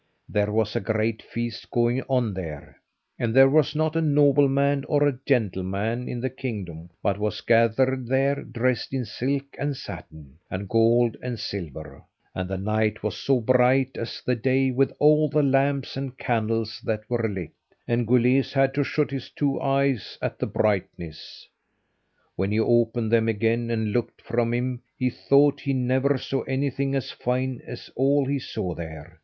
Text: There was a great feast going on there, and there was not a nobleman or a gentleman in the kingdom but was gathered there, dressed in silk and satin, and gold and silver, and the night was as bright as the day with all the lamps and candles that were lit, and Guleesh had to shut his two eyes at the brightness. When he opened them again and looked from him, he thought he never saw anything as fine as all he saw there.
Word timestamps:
There 0.27 0.51
was 0.51 0.75
a 0.75 0.79
great 0.79 1.21
feast 1.21 1.69
going 1.69 2.01
on 2.09 2.33
there, 2.33 2.81
and 3.19 3.35
there 3.35 3.47
was 3.51 3.75
not 3.75 3.95
a 3.95 4.01
nobleman 4.01 4.83
or 4.85 5.07
a 5.07 5.19
gentleman 5.27 6.09
in 6.09 6.19
the 6.19 6.29
kingdom 6.31 6.89
but 7.03 7.19
was 7.19 7.41
gathered 7.41 8.07
there, 8.07 8.41
dressed 8.43 8.93
in 8.95 9.05
silk 9.05 9.45
and 9.59 9.77
satin, 9.77 10.39
and 10.49 10.67
gold 10.67 11.17
and 11.21 11.39
silver, 11.39 12.01
and 12.33 12.49
the 12.49 12.57
night 12.57 13.03
was 13.03 13.29
as 13.29 13.41
bright 13.43 13.95
as 13.95 14.23
the 14.25 14.33
day 14.35 14.71
with 14.71 14.91
all 14.97 15.29
the 15.29 15.43
lamps 15.43 15.95
and 15.95 16.17
candles 16.17 16.81
that 16.83 17.07
were 17.07 17.29
lit, 17.29 17.51
and 17.87 18.07
Guleesh 18.07 18.53
had 18.53 18.73
to 18.73 18.83
shut 18.83 19.11
his 19.11 19.29
two 19.29 19.61
eyes 19.61 20.17
at 20.19 20.39
the 20.39 20.47
brightness. 20.47 21.47
When 22.35 22.51
he 22.51 22.59
opened 22.59 23.11
them 23.11 23.27
again 23.27 23.69
and 23.69 23.91
looked 23.93 24.19
from 24.23 24.51
him, 24.51 24.81
he 24.97 25.11
thought 25.11 25.59
he 25.59 25.73
never 25.73 26.17
saw 26.17 26.41
anything 26.45 26.95
as 26.95 27.11
fine 27.11 27.61
as 27.67 27.91
all 27.95 28.25
he 28.25 28.39
saw 28.39 28.73
there. 28.73 29.19